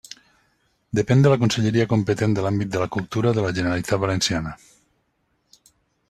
[0.99, 4.55] Depèn de la conselleria competent de l'àmbit de la cultura de la Generalitat Valenciana.